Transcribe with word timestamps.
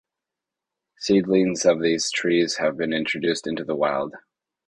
Seedlings 0.97 1.63
of 1.63 1.79
these 1.79 2.09
trees 2.09 2.57
have 2.57 2.75
been 2.75 2.91
introduced 2.91 3.45
into 3.45 3.63
the 3.63 3.75
wild. 3.75 4.15